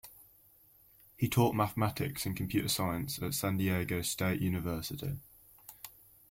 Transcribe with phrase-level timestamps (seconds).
[1.15, 5.19] He taught mathematics and computer science at San Diego State University.